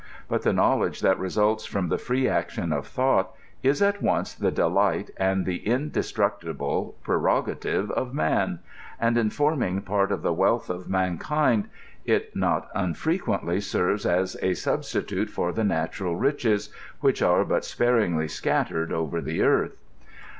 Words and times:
But 0.27 0.41
the 0.41 0.51
knowledge 0.51 1.01
that 1.01 1.19
result 1.19 1.61
from 1.61 1.89
the 1.89 1.97
free 1.99 2.27
action 2.27 2.73
of 2.73 2.87
thought 2.87 3.35
is 3.61 3.83
at 3.83 4.01
once 4.01 4.33
the 4.33 4.49
delight, 4.49 5.11
and 5.15 5.45
the 5.45 5.57
in 5.57 5.91
destructible 5.91 6.95
prerogative 7.03 7.91
of 7.91 8.11
man; 8.11 8.61
and 8.99 9.15
in 9.15 9.29
forming 9.29 9.83
part 9.83 10.11
of 10.11 10.23
the 10.23 10.33
wealth 10.33 10.71
of 10.71 10.89
mankind, 10.89 11.69
it 12.03 12.35
not 12.35 12.71
unfirequently 12.73 13.59
serves 13.61 14.07
as 14.07 14.35
a 14.41 14.55
substitute 14.55 15.29
for 15.29 15.51
the 15.51 15.63
natural 15.63 16.15
riches, 16.15 16.73
which 17.01 17.21
are 17.21 17.45
but 17.45 17.63
sparingly 17.63 18.27
scattered 18.27 18.89
ovei 18.89 19.23
the 19.23 19.43
earth. 19.43 19.77